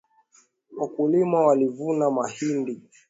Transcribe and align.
Wakulima 0.79 1.41
walivuna 1.47 2.09
mahindi 2.11 2.81